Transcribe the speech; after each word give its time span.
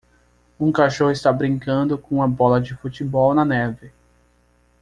Um 0.59 0.71
cachorro 0.71 1.11
está 1.11 1.31
brincando 1.31 1.95
com 1.95 2.15
uma 2.15 2.27
bola 2.27 2.59
de 2.59 2.73
futebol 2.73 3.35
na 3.35 3.45
neve. 3.45 3.91